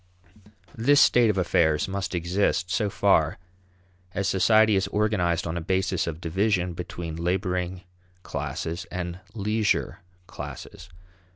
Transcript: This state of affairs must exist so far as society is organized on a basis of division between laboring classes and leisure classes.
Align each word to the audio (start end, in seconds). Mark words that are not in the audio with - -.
This 0.75 0.99
state 0.99 1.29
of 1.29 1.37
affairs 1.37 1.87
must 1.87 2.15
exist 2.15 2.71
so 2.71 2.89
far 2.89 3.37
as 4.15 4.27
society 4.27 4.75
is 4.75 4.87
organized 4.87 5.45
on 5.45 5.55
a 5.57 5.61
basis 5.61 6.07
of 6.07 6.19
division 6.19 6.73
between 6.73 7.15
laboring 7.17 7.83
classes 8.23 8.85
and 8.89 9.19
leisure 9.35 9.99
classes. 10.25 10.89